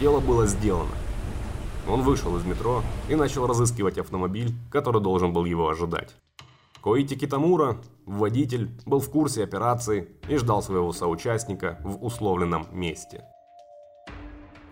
Дело 0.00 0.18
было 0.18 0.46
сделано. 0.46 0.90
Он 1.88 2.02
вышел 2.02 2.36
из 2.36 2.44
метро 2.44 2.82
и 3.08 3.14
начал 3.14 3.46
разыскивать 3.46 3.98
автомобиль, 3.98 4.52
который 4.70 5.00
должен 5.00 5.32
был 5.32 5.44
его 5.44 5.68
ожидать. 5.68 6.16
Коити 6.82 7.14
Китамура, 7.14 7.78
водитель, 8.04 8.68
был 8.84 9.00
в 9.00 9.10
курсе 9.10 9.44
операции 9.44 10.08
и 10.28 10.36
ждал 10.36 10.62
своего 10.62 10.92
соучастника 10.92 11.78
в 11.82 12.04
условленном 12.04 12.66
месте. 12.72 13.24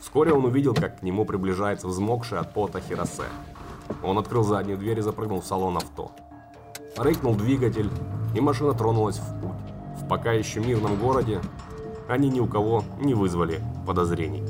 Вскоре 0.01 0.33
он 0.33 0.45
увидел, 0.45 0.75
как 0.75 0.99
к 0.99 1.03
нему 1.03 1.25
приближается 1.25 1.87
взмокший 1.87 2.39
от 2.39 2.53
пота 2.53 2.81
Хиросе. 2.81 3.23
Он 4.03 4.19
открыл 4.19 4.43
заднюю 4.43 4.79
дверь 4.79 4.99
и 4.99 5.03
запрыгнул 5.03 5.41
в 5.41 5.47
салон 5.47 5.77
авто. 5.77 6.11
Рыкнул 6.97 7.35
двигатель, 7.35 7.91
и 8.35 8.41
машина 8.41 8.75
тронулась 8.75 9.19
в 9.19 9.41
путь. 9.41 10.03
В 10.03 10.09
пока 10.09 10.33
еще 10.33 10.61
мирном 10.61 10.97
городе 10.97 11.41
они 12.09 12.29
ни 12.29 12.41
у 12.41 12.47
кого 12.47 12.85
не 13.01 13.15
вызвали 13.15 13.61
подозрений. 13.87 14.43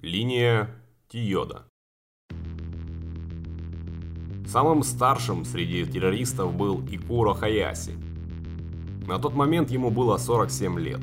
Линия 0.00 0.68
Тиода 1.08 1.64
Самым 4.46 4.84
старшим 4.84 5.44
среди 5.44 5.84
террористов 5.84 6.54
был 6.54 6.80
Икуро 6.88 7.34
Хаяси. 7.34 7.92
На 9.08 9.18
тот 9.18 9.34
момент 9.34 9.70
ему 9.70 9.90
было 9.90 10.16
47 10.16 10.78
лет. 10.78 11.00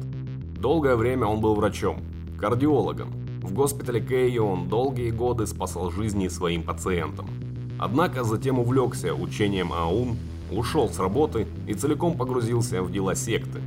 Долгое 0.58 0.96
время 0.96 1.26
он 1.26 1.42
был 1.42 1.56
врачом, 1.56 2.00
кардиологом. 2.40 3.21
В 3.42 3.54
госпитале 3.54 4.00
Кейо 4.00 4.46
он 4.46 4.70
долгие 4.70 5.10
годы 5.10 5.48
спасал 5.48 5.90
жизни 5.90 6.28
своим 6.28 6.62
пациентам. 6.62 7.28
Однако 7.80 8.24
затем 8.24 8.60
увлекся 8.60 9.16
учением 9.16 9.74
Аун, 9.74 10.18
ушел 10.52 10.90
с 10.90 11.00
работы 11.00 11.48
и 11.68 11.74
целиком 11.74 12.16
погрузился 12.16 12.84
в 12.84 12.92
дела 12.92 13.16
секты. 13.16 13.60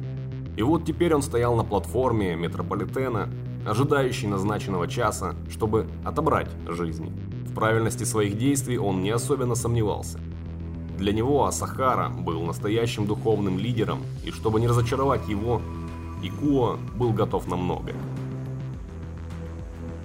И 0.57 0.63
вот 0.63 0.85
теперь 0.85 1.13
он 1.13 1.23
стоял 1.23 1.57
на 1.57 1.65
платформе 1.65 2.37
метрополитена, 2.37 3.29
ожидающий 3.67 4.29
назначенного 4.29 4.87
часа, 4.87 5.35
чтобы 5.51 5.89
отобрать 6.05 6.51
жизни. 6.69 7.13
В 7.47 7.55
правильности 7.55 8.05
своих 8.05 8.39
действий 8.39 8.79
он 8.79 9.03
не 9.03 9.11
особенно 9.11 9.57
сомневался. 9.57 10.21
Для 10.99 11.13
него 11.13 11.47
Асахара 11.47 12.11
был 12.11 12.43
настоящим 12.43 13.07
духовным 13.07 13.59
лидером, 13.59 14.03
и 14.25 14.31
чтобы 14.31 14.61
не 14.61 14.69
разочаровать 14.69 15.29
его, 15.29 15.61
Икуа 16.23 16.79
был 16.97 17.13
готов 17.13 17.49
на 17.49 17.57
многое. 17.57 17.97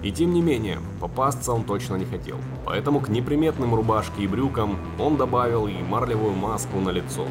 И 0.02 0.10
тем 0.10 0.32
не 0.32 0.40
менее, 0.40 0.78
попасться 0.98 1.52
он 1.52 1.64
точно 1.64 1.96
не 1.96 2.06
хотел. 2.06 2.36
Поэтому 2.64 3.00
к 3.00 3.08
неприметным 3.08 3.74
рубашке 3.74 4.22
и 4.22 4.26
брюкам 4.26 4.78
он 4.98 5.16
добавил 5.16 5.66
и 5.66 5.74
марлевую 5.82 6.32
маску 6.32 6.78
на 6.78 6.88
лицо. 6.90 7.26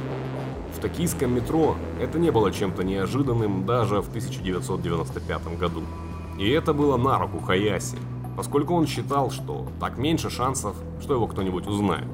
В 0.76 0.80
токийском 0.80 1.34
метро 1.34 1.76
это 2.00 2.20
не 2.20 2.32
было 2.32 2.52
чем-то 2.52 2.84
неожиданным 2.84 3.66
даже 3.66 4.02
в 4.02 4.10
1995 4.10 5.58
году. 5.58 5.82
И 6.38 6.48
это 6.50 6.74
было 6.74 6.96
на 6.96 7.18
руку 7.18 7.40
Хаяси, 7.40 7.98
поскольку 8.38 8.76
он 8.76 8.86
считал, 8.86 9.32
что 9.32 9.66
так 9.80 9.98
меньше 9.98 10.30
шансов, 10.30 10.76
что 11.02 11.16
его 11.16 11.28
кто-нибудь 11.28 11.66
узнает. 11.66 12.08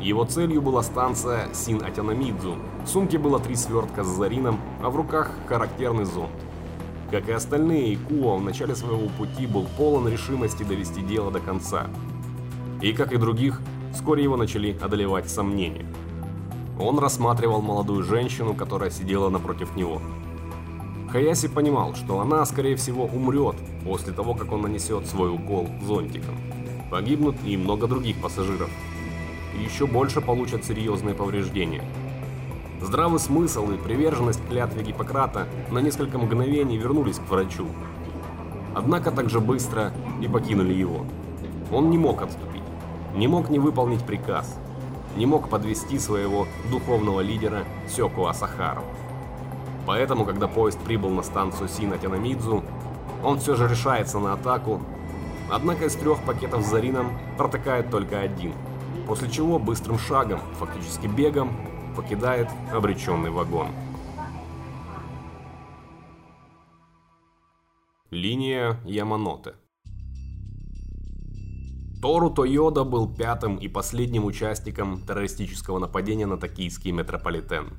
Его 0.00 0.24
целью 0.24 0.62
была 0.62 0.82
станция 0.82 1.48
Син-Атянамидзу. 1.52 2.56
В 2.84 2.88
сумке 2.88 3.18
было 3.18 3.40
три 3.40 3.56
свертка 3.56 4.04
с 4.04 4.06
зарином, 4.06 4.58
а 4.82 4.88
в 4.88 4.96
руках 4.96 5.30
характерный 5.46 6.04
зонт. 6.04 6.30
Как 7.10 7.28
и 7.28 7.32
остальные, 7.32 7.94
Икуа 7.94 8.36
в 8.36 8.42
начале 8.42 8.74
своего 8.74 9.08
пути 9.08 9.46
был 9.46 9.66
полон 9.76 10.08
решимости 10.08 10.64
довести 10.64 11.02
дело 11.02 11.30
до 11.30 11.38
конца. 11.38 11.86
И, 12.82 12.92
как 12.92 13.12
и 13.12 13.16
других, 13.16 13.60
вскоре 13.94 14.24
его 14.24 14.36
начали 14.36 14.76
одолевать 14.82 15.30
сомнения. 15.30 15.86
Он 16.80 16.98
рассматривал 16.98 17.62
молодую 17.62 18.02
женщину, 18.02 18.54
которая 18.54 18.90
сидела 18.90 19.28
напротив 19.30 19.76
него. 19.76 20.02
Хаяси 21.10 21.48
понимал, 21.48 21.94
что 21.94 22.20
она, 22.20 22.44
скорее 22.44 22.74
всего, 22.74 23.04
умрет 23.04 23.56
после 23.84 24.12
того, 24.12 24.34
как 24.34 24.52
он 24.52 24.62
нанесет 24.62 25.06
свой 25.06 25.32
укол 25.32 25.68
зонтиком. 25.86 26.34
Погибнут 26.90 27.36
и 27.44 27.56
много 27.56 27.86
других 27.86 28.20
пассажиров. 28.20 28.68
И 29.56 29.62
еще 29.62 29.86
больше 29.86 30.20
получат 30.20 30.64
серьезные 30.64 31.14
повреждения– 31.14 31.84
Здравый 32.86 33.18
смысл 33.18 33.72
и 33.72 33.76
приверженность 33.76 34.40
клятве 34.48 34.84
Гиппократа 34.84 35.48
на 35.72 35.80
несколько 35.80 36.18
мгновений 36.18 36.78
вернулись 36.78 37.18
к 37.18 37.28
врачу. 37.28 37.66
Однако 38.76 39.10
так 39.10 39.28
же 39.28 39.40
быстро 39.40 39.92
и 40.22 40.28
покинули 40.28 40.72
его. 40.72 41.04
Он 41.72 41.90
не 41.90 41.98
мог 41.98 42.22
отступить. 42.22 42.62
не 43.12 43.26
мог 43.26 43.50
не 43.50 43.58
выполнить 43.58 44.04
приказ, 44.04 44.56
не 45.16 45.26
мог 45.26 45.48
подвести 45.48 45.98
своего 45.98 46.46
духовного 46.70 47.22
лидера 47.22 47.64
Сёку 47.88 48.26
Асахару. 48.26 48.84
Поэтому, 49.84 50.24
когда 50.24 50.46
поезд 50.46 50.78
прибыл 50.78 51.10
на 51.10 51.24
станцию 51.24 51.68
Сина-Тянамидзу, 51.68 52.62
он 53.24 53.40
все 53.40 53.56
же 53.56 53.66
решается 53.66 54.20
на 54.20 54.34
атаку, 54.34 54.80
однако 55.50 55.86
из 55.86 55.96
трех 55.96 56.22
пакетов 56.22 56.62
с 56.62 56.70
Зарином 56.70 57.18
протыкает 57.36 57.90
только 57.90 58.20
один, 58.20 58.52
после 59.08 59.28
чего 59.28 59.58
быстрым 59.58 59.98
шагом, 59.98 60.38
фактически 60.60 61.08
бегом, 61.08 61.50
покидает 61.96 62.48
обреченный 62.72 63.30
вагон. 63.30 63.68
Линия 68.10 68.80
Яманоте 68.84 69.54
Тору 72.00 72.30
Тойода 72.30 72.84
был 72.84 73.12
пятым 73.12 73.56
и 73.56 73.66
последним 73.66 74.26
участником 74.26 75.00
террористического 75.00 75.78
нападения 75.78 76.26
на 76.26 76.36
токийский 76.36 76.92
метрополитен. 76.92 77.70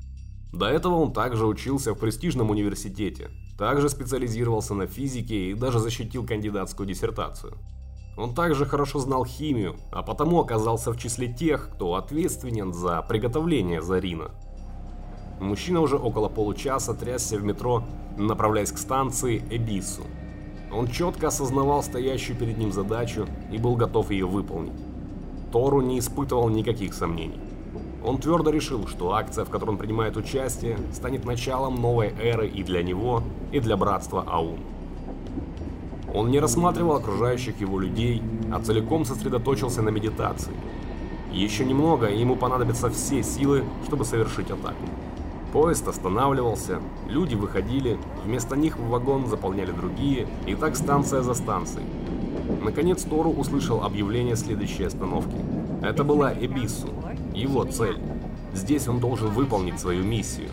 До 0.52 0.66
этого 0.66 0.96
он 0.96 1.12
также 1.12 1.46
учился 1.46 1.94
в 1.94 1.98
престижном 1.98 2.50
университете, 2.50 3.30
также 3.56 3.88
специализировался 3.88 4.74
на 4.74 4.86
физике 4.86 5.50
и 5.50 5.54
даже 5.54 5.78
защитил 5.78 6.26
кандидатскую 6.26 6.86
диссертацию. 6.86 7.54
Он 8.18 8.34
также 8.34 8.66
хорошо 8.66 8.98
знал 8.98 9.24
химию, 9.24 9.76
а 9.92 10.02
потому 10.02 10.40
оказался 10.40 10.90
в 10.90 10.98
числе 10.98 11.28
тех, 11.28 11.70
кто 11.72 11.94
ответственен 11.94 12.74
за 12.74 13.00
приготовление 13.02 13.80
Зарина. 13.80 14.32
Мужчина 15.38 15.80
уже 15.80 15.96
около 15.96 16.28
получаса 16.28 16.94
трясся 16.94 17.36
в 17.38 17.44
метро, 17.44 17.84
направляясь 18.16 18.72
к 18.72 18.78
станции 18.78 19.40
Эбису. 19.50 20.02
Он 20.72 20.88
четко 20.88 21.28
осознавал 21.28 21.80
стоящую 21.84 22.36
перед 22.36 22.58
ним 22.58 22.72
задачу 22.72 23.28
и 23.52 23.58
был 23.58 23.76
готов 23.76 24.10
ее 24.10 24.26
выполнить. 24.26 24.82
Тору 25.52 25.80
не 25.80 26.00
испытывал 26.00 26.48
никаких 26.48 26.94
сомнений. 26.94 27.40
Он 28.04 28.18
твердо 28.18 28.50
решил, 28.50 28.88
что 28.88 29.12
акция, 29.12 29.44
в 29.44 29.50
которой 29.50 29.70
он 29.70 29.78
принимает 29.78 30.16
участие, 30.16 30.76
станет 30.92 31.24
началом 31.24 31.76
новой 31.76 32.08
эры 32.20 32.48
и 32.48 32.64
для 32.64 32.82
него, 32.82 33.22
и 33.52 33.60
для 33.60 33.76
братства 33.76 34.24
Аун. 34.26 34.58
Он 36.14 36.30
не 36.30 36.40
рассматривал 36.40 36.96
окружающих 36.96 37.60
его 37.60 37.78
людей, 37.78 38.22
а 38.50 38.60
целиком 38.60 39.04
сосредоточился 39.04 39.82
на 39.82 39.90
медитации. 39.90 40.52
Еще 41.32 41.64
немного, 41.64 42.06
и 42.06 42.18
ему 42.18 42.36
понадобятся 42.36 42.88
все 42.88 43.22
силы, 43.22 43.64
чтобы 43.86 44.04
совершить 44.04 44.50
атаку. 44.50 44.86
Поезд 45.52 45.86
останавливался, 45.88 46.80
люди 47.08 47.34
выходили, 47.34 47.98
вместо 48.24 48.56
них 48.56 48.78
в 48.78 48.88
вагон 48.88 49.26
заполняли 49.26 49.72
другие, 49.72 50.26
и 50.46 50.54
так 50.54 50.76
станция 50.76 51.22
за 51.22 51.34
станцией. 51.34 51.86
Наконец 52.62 53.02
Тору 53.02 53.30
услышал 53.30 53.84
объявление 53.84 54.36
следующей 54.36 54.84
остановки. 54.84 55.36
Это 55.82 56.04
была 56.04 56.32
Эбиссу, 56.32 56.88
его 57.34 57.64
цель. 57.64 57.98
Здесь 58.54 58.88
он 58.88 58.98
должен 58.98 59.28
выполнить 59.28 59.78
свою 59.78 60.02
миссию. 60.02 60.48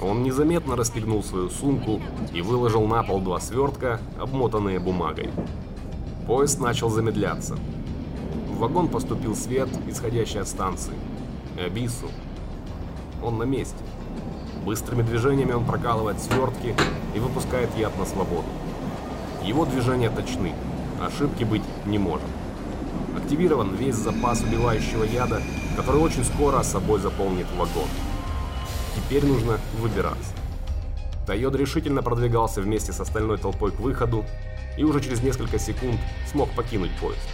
Он 0.00 0.22
незаметно 0.22 0.76
расстегнул 0.76 1.24
свою 1.24 1.50
сумку 1.50 2.00
и 2.32 2.40
выложил 2.40 2.86
на 2.86 3.02
пол 3.02 3.20
два 3.20 3.40
свертка, 3.40 4.00
обмотанные 4.18 4.78
бумагой. 4.78 5.30
Поезд 6.26 6.60
начал 6.60 6.88
замедляться. 6.88 7.56
В 8.48 8.58
вагон 8.58 8.88
поступил 8.88 9.34
свет, 9.34 9.68
исходящий 9.88 10.40
от 10.40 10.48
станции. 10.48 10.94
Эбису. 11.56 12.06
Он 13.24 13.38
на 13.38 13.42
месте. 13.42 13.76
Быстрыми 14.64 15.02
движениями 15.02 15.52
он 15.52 15.64
прокалывает 15.64 16.20
свертки 16.20 16.74
и 17.14 17.18
выпускает 17.18 17.70
яд 17.76 17.98
на 17.98 18.04
свободу. 18.04 18.46
Его 19.42 19.64
движения 19.64 20.10
точны, 20.10 20.52
ошибки 21.00 21.42
быть 21.42 21.62
не 21.86 21.98
может. 21.98 22.28
Активирован 23.16 23.74
весь 23.74 23.96
запас 23.96 24.42
убивающего 24.42 25.04
яда, 25.04 25.42
который 25.76 26.00
очень 26.00 26.24
скоро 26.24 26.62
собой 26.62 27.00
заполнит 27.00 27.46
вагон. 27.56 27.88
Теперь 28.96 29.24
нужно 29.24 29.58
выбираться. 29.78 30.32
Тойод 31.26 31.54
решительно 31.56 32.02
продвигался 32.02 32.62
вместе 32.62 32.92
с 32.92 33.00
остальной 33.00 33.38
толпой 33.38 33.70
к 33.70 33.80
выходу 33.80 34.24
и 34.76 34.84
уже 34.84 35.00
через 35.00 35.22
несколько 35.22 35.58
секунд 35.58 36.00
смог 36.30 36.50
покинуть 36.50 36.90
поезд. 37.00 37.28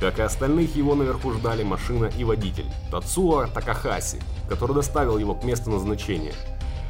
Как 0.00 0.18
и 0.18 0.22
остальных, 0.22 0.74
его 0.74 0.94
наверху 0.94 1.32
ждали 1.32 1.62
машина 1.62 2.06
и 2.18 2.24
водитель, 2.24 2.66
Тацуа 2.90 3.46
Такахаси, 3.46 4.18
который 4.48 4.74
доставил 4.74 5.18
его 5.18 5.34
к 5.34 5.44
месту 5.44 5.70
назначения, 5.70 6.34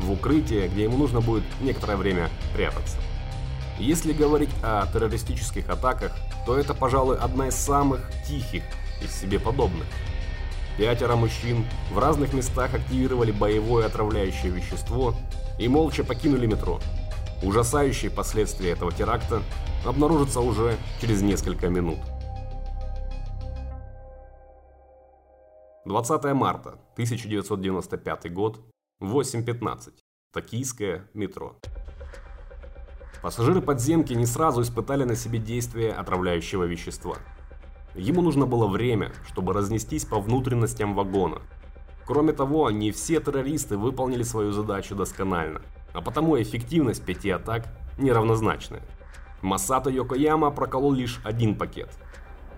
в 0.00 0.12
укрытие, 0.12 0.68
где 0.68 0.84
ему 0.84 0.96
нужно 0.96 1.20
будет 1.20 1.44
некоторое 1.60 1.96
время 1.96 2.30
прятаться. 2.54 2.96
Если 3.78 4.12
говорить 4.12 4.50
о 4.62 4.86
террористических 4.86 5.68
атаках, 5.68 6.12
то 6.46 6.56
это, 6.56 6.72
пожалуй, 6.72 7.18
одна 7.18 7.48
из 7.48 7.54
самых 7.54 8.00
тихих 8.26 8.62
из 9.02 9.14
себе 9.14 9.38
подобных. 9.38 9.86
Пятеро 10.78 11.16
мужчин 11.16 11.66
в 11.90 11.98
разных 11.98 12.32
местах 12.32 12.74
активировали 12.74 13.30
боевое 13.30 13.86
отравляющее 13.86 14.50
вещество 14.50 15.14
и 15.58 15.68
молча 15.68 16.02
покинули 16.02 16.46
метро. 16.46 16.80
Ужасающие 17.42 18.10
последствия 18.10 18.70
этого 18.70 18.92
теракта 18.92 19.42
обнаружатся 19.84 20.40
уже 20.40 20.76
через 21.00 21.22
несколько 21.22 21.68
минут. 21.68 21.98
20 25.84 26.24
марта 26.32 26.78
1995 26.94 28.32
год, 28.32 28.60
8.15. 29.02 29.92
Токийское 30.32 31.08
метро. 31.12 31.56
Пассажиры 33.20 33.60
подземки 33.60 34.12
не 34.14 34.26
сразу 34.26 34.62
испытали 34.62 35.04
на 35.04 35.16
себе 35.16 35.38
действие 35.38 35.92
отравляющего 35.92 36.64
вещества. 36.64 37.16
Ему 37.94 38.22
нужно 38.22 38.46
было 38.46 38.66
время, 38.66 39.12
чтобы 39.26 39.52
разнестись 39.52 40.04
по 40.04 40.18
внутренностям 40.18 40.94
вагона. 40.94 41.42
Кроме 42.06 42.32
того, 42.32 42.70
не 42.70 42.90
все 42.90 43.20
террористы 43.20 43.76
выполнили 43.76 44.22
свою 44.22 44.52
задачу 44.52 44.94
досконально, 44.94 45.62
а 45.92 46.00
потому 46.00 46.40
эффективность 46.40 47.04
пяти 47.04 47.30
атак 47.30 47.66
неравнозначная. 47.98 48.82
Масато 49.42 49.90
Йокояма 49.90 50.50
проколол 50.50 50.92
лишь 50.92 51.20
один 51.24 51.54
пакет. 51.54 51.90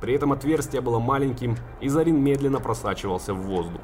При 0.01 0.15
этом 0.15 0.33
отверстие 0.33 0.83
было 0.83 0.99
маленьким, 0.99 1.57
и 1.81 1.89
Зарин 1.89 2.23
медленно 2.23 2.61
просачивался 2.61 3.35
в 3.35 3.43
воздух. 3.43 3.81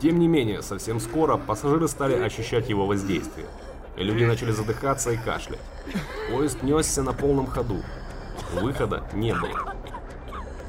Тем 0.00 0.18
не 0.18 0.28
менее, 0.28 0.62
совсем 0.62 1.00
скоро 1.00 1.36
пассажиры 1.36 1.88
стали 1.88 2.14
ощущать 2.14 2.68
его 2.68 2.86
воздействие. 2.86 3.46
Люди 3.96 4.24
начали 4.24 4.52
задыхаться 4.52 5.10
и 5.10 5.16
кашлять. 5.16 5.60
Поезд 6.30 6.62
несся 6.62 7.02
на 7.02 7.12
полном 7.12 7.46
ходу. 7.46 7.82
Выхода 8.54 9.02
не 9.12 9.34
было. 9.34 9.74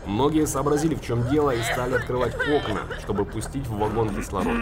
Многие 0.09 0.47
сообразили, 0.47 0.95
в 0.95 1.01
чем 1.01 1.29
дело, 1.29 1.51
и 1.51 1.61
стали 1.61 1.93
открывать 1.93 2.33
окна, 2.33 2.81
чтобы 2.99 3.25
пустить 3.25 3.67
в 3.67 3.77
вагон 3.77 4.09
кислород. 4.09 4.57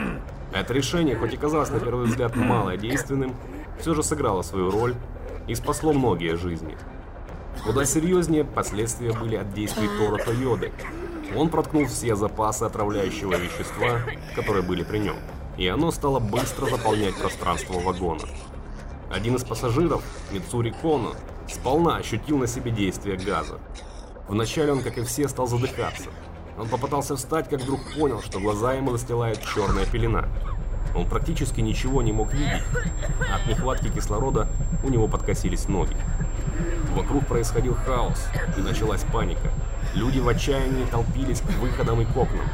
Это 0.52 0.74
решение, 0.74 1.16
хоть 1.16 1.34
и 1.34 1.38
казалось 1.38 1.70
на 1.70 1.80
первый 1.80 2.06
взгляд 2.06 2.36
малодейственным, 2.36 3.34
все 3.80 3.96
же 3.96 4.04
сыграло 4.04 4.42
свою 4.42 4.70
роль 4.70 4.94
и 5.48 5.56
спасло 5.56 5.94
многие 5.94 6.36
жизни. 6.36 6.78
Куда 7.64 7.86
серьезнее 7.86 8.44
последствия 8.44 9.14
были 9.14 9.38
от 9.38 9.54
действий 9.54 9.88
Тора 9.98 10.22
Тойоды. 10.22 10.74
Он 11.34 11.48
проткнул 11.48 11.86
все 11.86 12.18
запасы 12.18 12.64
отравляющего 12.64 13.36
вещества, 13.36 14.02
которые 14.36 14.64
были 14.64 14.84
при 14.84 14.98
нем, 14.98 15.16
и 15.58 15.66
оно 15.66 15.92
стало 15.92 16.20
быстро 16.20 16.66
заполнять 16.66 17.16
пространство 17.16 17.80
вагона. 17.80 18.24
Один 19.10 19.38
из 19.38 19.46
пассажиров, 19.46 20.04
Мицури 20.34 20.76
Коно, 20.82 21.14
сполна 21.48 21.96
ощутил 21.96 22.38
на 22.38 22.48
себе 22.48 22.70
действие 22.70 23.16
газа. 23.16 23.60
Вначале 24.28 24.74
он, 24.74 24.82
как 24.82 24.98
и 24.98 25.04
все, 25.04 25.28
стал 25.28 25.48
задыхаться. 25.48 26.10
Он 26.58 26.68
попытался 26.68 27.16
встать, 27.16 27.50
как 27.50 27.62
вдруг 27.62 27.80
понял, 27.98 28.22
что 28.22 28.40
глаза 28.40 28.74
ему 28.74 28.92
застилает 28.92 29.40
черная 29.42 29.86
пелена. 29.86 30.28
Он 30.96 31.08
практически 31.08 31.62
ничего 31.62 32.02
не 32.02 32.12
мог 32.12 32.34
видеть. 32.34 32.64
От 33.34 33.48
нехватки 33.48 33.90
кислорода 33.90 34.48
у 34.84 34.90
него 34.90 35.08
подкосились 35.08 35.68
ноги. 35.68 35.96
Вокруг 36.96 37.28
происходил 37.28 37.76
хаос, 37.76 38.26
и 38.58 38.62
началась 38.62 39.04
паника. 39.04 39.52
Люди 39.94 40.20
в 40.20 40.28
отчаянии 40.28 40.86
толпились 40.86 41.42
к 41.42 41.50
выходам 41.60 42.02
и 42.02 42.06
к 42.06 42.18
окнам. 42.18 42.48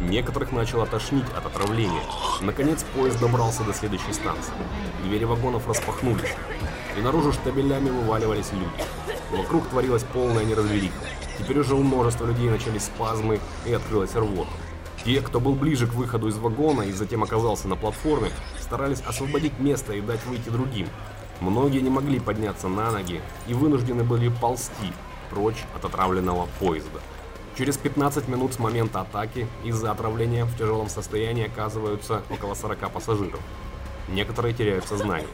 Некоторых 0.00 0.52
начало 0.52 0.86
тошнить 0.86 1.24
от 1.36 1.46
отравления. 1.46 2.02
Наконец 2.42 2.84
поезд 2.94 3.18
добрался 3.18 3.64
до 3.64 3.72
следующей 3.72 4.12
станции. 4.12 4.52
Двери 5.04 5.24
вагонов 5.24 5.66
распахнулись, 5.66 6.34
и 6.98 7.00
наружу 7.00 7.32
штабелями 7.32 7.88
вываливались 7.88 8.52
люди. 8.52 9.15
Вокруг 9.36 9.68
творилась 9.68 10.04
полная 10.04 10.44
неразбериха. 10.44 10.94
Теперь 11.38 11.58
уже 11.58 11.74
у 11.74 11.82
множества 11.82 12.26
людей 12.26 12.48
начались 12.48 12.84
спазмы 12.84 13.40
и 13.66 13.72
открылась 13.72 14.14
рвота. 14.14 14.50
Те, 15.04 15.20
кто 15.20 15.40
был 15.40 15.52
ближе 15.52 15.86
к 15.86 15.94
выходу 15.94 16.28
из 16.28 16.38
вагона 16.38 16.82
и 16.82 16.92
затем 16.92 17.22
оказался 17.22 17.68
на 17.68 17.76
платформе, 17.76 18.30
старались 18.60 19.02
освободить 19.06 19.58
место 19.58 19.92
и 19.92 20.00
дать 20.00 20.24
выйти 20.24 20.48
другим. 20.48 20.88
Многие 21.40 21.80
не 21.80 21.90
могли 21.90 22.18
подняться 22.18 22.68
на 22.68 22.90
ноги 22.90 23.20
и 23.46 23.54
вынуждены 23.54 24.04
были 24.04 24.28
ползти 24.28 24.92
прочь 25.30 25.64
от 25.76 25.84
отравленного 25.84 26.48
поезда. 26.58 27.00
Через 27.58 27.76
15 27.76 28.28
минут 28.28 28.54
с 28.54 28.58
момента 28.58 29.00
атаки 29.00 29.46
из-за 29.64 29.90
отравления 29.90 30.44
в 30.44 30.56
тяжелом 30.56 30.88
состоянии 30.88 31.46
оказываются 31.46 32.22
около 32.30 32.54
40 32.54 32.90
пассажиров. 32.90 33.40
Некоторые 34.08 34.54
теряют 34.54 34.86
сознание. 34.86 35.28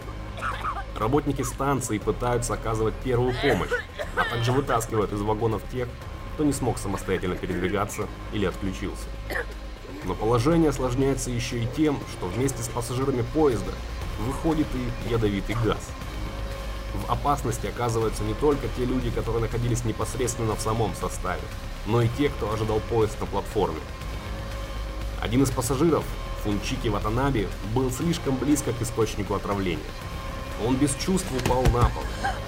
Работники 0.99 1.43
станции 1.43 1.99
пытаются 1.99 2.55
оказывать 2.55 2.95
первую 3.03 3.35
помощь, 3.41 3.71
а 4.16 4.25
также 4.25 4.53
вытаскивают 4.53 5.12
из 5.12 5.20
вагонов 5.20 5.62
тех, 5.72 5.88
кто 6.35 6.44
не 6.44 6.53
смог 6.53 6.79
самостоятельно 6.79 7.37
передвигаться 7.37 8.09
или 8.33 8.46
отключился. 8.46 9.05
Но 10.05 10.14
положение 10.14 10.70
осложняется 10.70 11.31
еще 11.31 11.62
и 11.62 11.68
тем, 11.77 11.98
что 12.12 12.27
вместе 12.27 12.62
с 12.62 12.68
пассажирами 12.68 13.25
поезда 13.35 13.72
выходит 14.27 14.66
и 14.75 15.11
ядовитый 15.11 15.57
газ. 15.64 15.79
В 16.94 17.11
опасности 17.11 17.66
оказываются 17.66 18.22
не 18.22 18.35
только 18.35 18.68
те 18.77 18.85
люди, 18.85 19.11
которые 19.11 19.42
находились 19.42 19.85
непосредственно 19.85 20.55
в 20.55 20.61
самом 20.61 20.94
составе, 20.94 21.42
но 21.87 22.03
и 22.03 22.09
те, 22.18 22.29
кто 22.29 22.53
ожидал 22.53 22.81
поезд 22.90 23.18
на 23.20 23.27
платформе. 23.27 23.81
Один 25.20 25.42
из 25.42 25.51
пассажиров, 25.51 26.05
Фунчики 26.42 26.88
Ватанаби, 26.88 27.48
был 27.75 27.90
слишком 27.90 28.37
близко 28.37 28.72
к 28.72 28.83
источнику 28.83 29.35
отравления. 29.35 29.83
Он 30.66 30.77
без 30.77 30.94
чувств 30.94 31.29
упал 31.44 31.62
на 31.64 31.88
пол. 31.88 32.05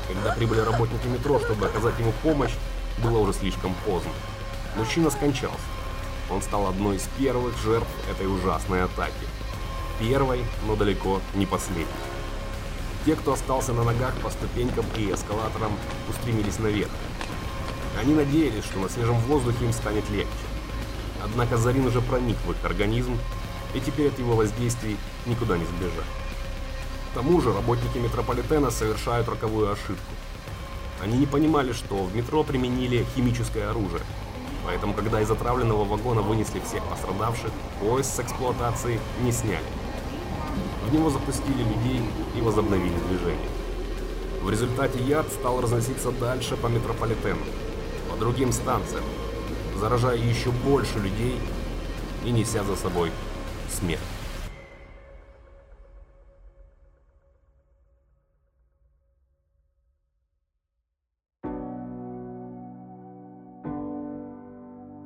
Когда 0.09 0.33
прибыли 0.35 0.61
работники 0.61 1.07
метро, 1.07 1.41
чтобы 1.41 1.67
оказать 1.67 1.99
ему 1.99 2.13
помощь, 2.23 2.53
было 3.03 3.19
уже 3.19 3.33
слишком 3.33 3.75
поздно. 3.85 4.13
Мужчина 4.77 5.11
скончался. 5.11 5.59
Он 6.31 6.41
стал 6.43 6.69
одной 6.69 6.97
из 6.97 7.09
первых 7.19 7.57
жертв 7.59 7.89
этой 8.11 8.27
ужасной 8.27 8.85
атаки. 8.85 9.13
Первой, 9.99 10.45
но 10.67 10.77
далеко 10.77 11.21
не 11.35 11.47
последней. 11.47 11.87
Те, 13.05 13.17
кто 13.17 13.35
остался 13.35 13.73
на 13.73 13.85
ногах 13.85 14.15
по 14.23 14.31
ступенькам 14.31 14.87
и 14.97 15.13
эскалаторам, 15.13 15.73
устремились 16.09 16.59
наверх. 16.59 16.91
Они 18.01 18.15
надеялись, 18.15 18.65
что 18.65 18.79
на 18.79 18.89
свежем 18.89 19.19
воздухе 19.21 19.67
им 19.67 19.73
станет 19.73 20.09
легче. 20.11 20.31
Однако 21.23 21.57
Зарин 21.57 21.87
уже 21.87 22.01
проник 22.01 22.37
в 22.47 22.51
их 22.51 22.65
организм, 22.65 23.19
и 23.75 23.81
теперь 23.81 24.09
от 24.09 24.19
его 24.19 24.35
воздействий 24.35 24.97
никуда 25.27 25.57
не 25.57 25.65
сбежать. 25.65 26.24
К 27.15 27.19
тому 27.19 27.41
же 27.41 27.53
работники 27.53 27.97
метрополитена 27.99 28.73
совершают 28.73 29.29
роковую 29.29 29.71
ошибку. 29.71 30.03
Они 31.01 31.17
не 31.17 31.27
понимали, 31.27 31.73
что 31.73 31.95
в 31.95 32.17
метро 32.17 32.43
применили 32.43 33.07
химическое 33.15 33.71
оружие. 33.71 34.03
Поэтому, 34.67 34.95
когда 34.95 35.21
из 35.21 35.31
отравленного 35.31 35.85
вагона 35.85 36.23
вынесли 36.23 36.59
всех 36.59 36.83
пострадавших, 36.87 37.53
поезд 37.79 38.17
с 38.17 38.19
эксплуатации 38.19 38.99
не 39.23 39.31
сняли. 39.31 39.65
В 40.89 40.93
него 40.93 41.09
запустили 41.09 41.63
людей 41.63 42.03
и 42.37 42.41
возобновили 42.41 42.99
движение. 43.09 43.49
В 44.43 44.51
результате 44.51 44.99
яд 44.99 45.29
стал 45.29 45.61
разноситься 45.61 46.11
дальше 46.11 46.57
по 46.57 46.67
метрополитену, 46.67 47.45
по 48.11 48.17
другим 48.17 48.51
станциям, 48.51 49.05
заражая 49.79 50.17
еще 50.17 50.51
больше 50.51 50.99
людей 50.99 51.39
и 52.25 52.33
неся 52.33 52.65
за 52.65 52.75
собой 52.75 53.13
смерть. 53.71 54.14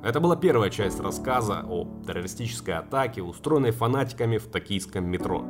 Это 0.09 0.19
была 0.19 0.35
первая 0.35 0.71
часть 0.71 0.99
рассказа 0.99 1.63
о 1.69 1.85
террористической 2.03 2.73
атаке, 2.73 3.21
устроенной 3.21 3.69
фанатиками 3.69 4.39
в 4.39 4.47
токийском 4.47 5.05
метро. 5.05 5.45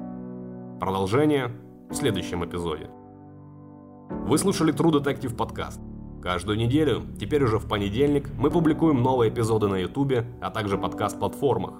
Продолжение 0.81 1.53
в 1.89 1.93
следующем 1.93 2.43
эпизоде. 2.43 2.89
Вы 4.27 4.37
слушали 4.37 4.73
True 4.73 5.01
Detective 5.01 5.33
подкаст. 5.33 5.79
Каждую 6.21 6.57
неделю, 6.57 7.03
теперь 7.17 7.41
уже 7.45 7.57
в 7.57 7.69
понедельник, 7.69 8.29
мы 8.37 8.51
публикуем 8.51 9.01
новые 9.01 9.31
эпизоды 9.31 9.69
на 9.69 9.75
YouTube, 9.75 10.25
а 10.41 10.49
также 10.49 10.77
подкаст-платформах. 10.77 11.75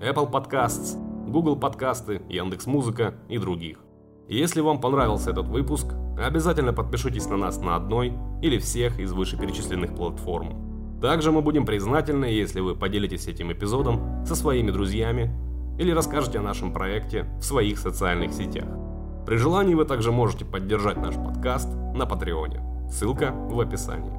Apple 0.00 0.28
Podcasts, 0.28 0.98
Google 1.30 1.54
подкасты, 1.54 2.22
Яндекс.Музыка 2.28 3.14
и 3.28 3.38
других. 3.38 3.78
Если 4.26 4.60
вам 4.60 4.80
понравился 4.80 5.30
этот 5.30 5.46
выпуск, 5.46 5.94
обязательно 6.18 6.72
подпишитесь 6.72 7.28
на 7.28 7.36
нас 7.36 7.60
на 7.60 7.76
одной 7.76 8.14
или 8.42 8.58
всех 8.58 8.98
из 8.98 9.12
вышеперечисленных 9.12 9.94
платформ. 9.94 10.65
Также 11.00 11.30
мы 11.30 11.42
будем 11.42 11.66
признательны, 11.66 12.24
если 12.26 12.60
вы 12.60 12.74
поделитесь 12.74 13.26
этим 13.26 13.52
эпизодом 13.52 14.24
со 14.26 14.34
своими 14.34 14.70
друзьями 14.70 15.30
или 15.78 15.90
расскажете 15.90 16.38
о 16.38 16.42
нашем 16.42 16.72
проекте 16.72 17.26
в 17.38 17.44
своих 17.44 17.78
социальных 17.78 18.32
сетях. 18.32 18.66
При 19.26 19.36
желании 19.36 19.74
вы 19.74 19.84
также 19.84 20.12
можете 20.12 20.44
поддержать 20.44 20.96
наш 20.96 21.14
подкаст 21.14 21.68
на 21.94 22.06
Патреоне. 22.06 22.62
Ссылка 22.90 23.32
в 23.32 23.60
описании. 23.60 24.12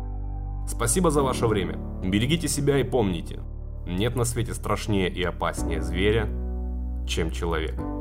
Спасибо 0.68 1.10
за 1.10 1.24
ваше 1.24 1.48
время. 1.48 1.78
Берегите 2.04 2.48
себя 2.48 2.78
и 2.78 2.84
помните, 2.84 3.40
нет 3.88 4.16
на 4.16 4.26
свете 4.26 4.54
страшнее 4.54 5.10
и 5.10 5.24
опаснее 5.24 5.82
зверя, 5.82 6.28
чем 7.08 7.32
человек. 7.32 7.97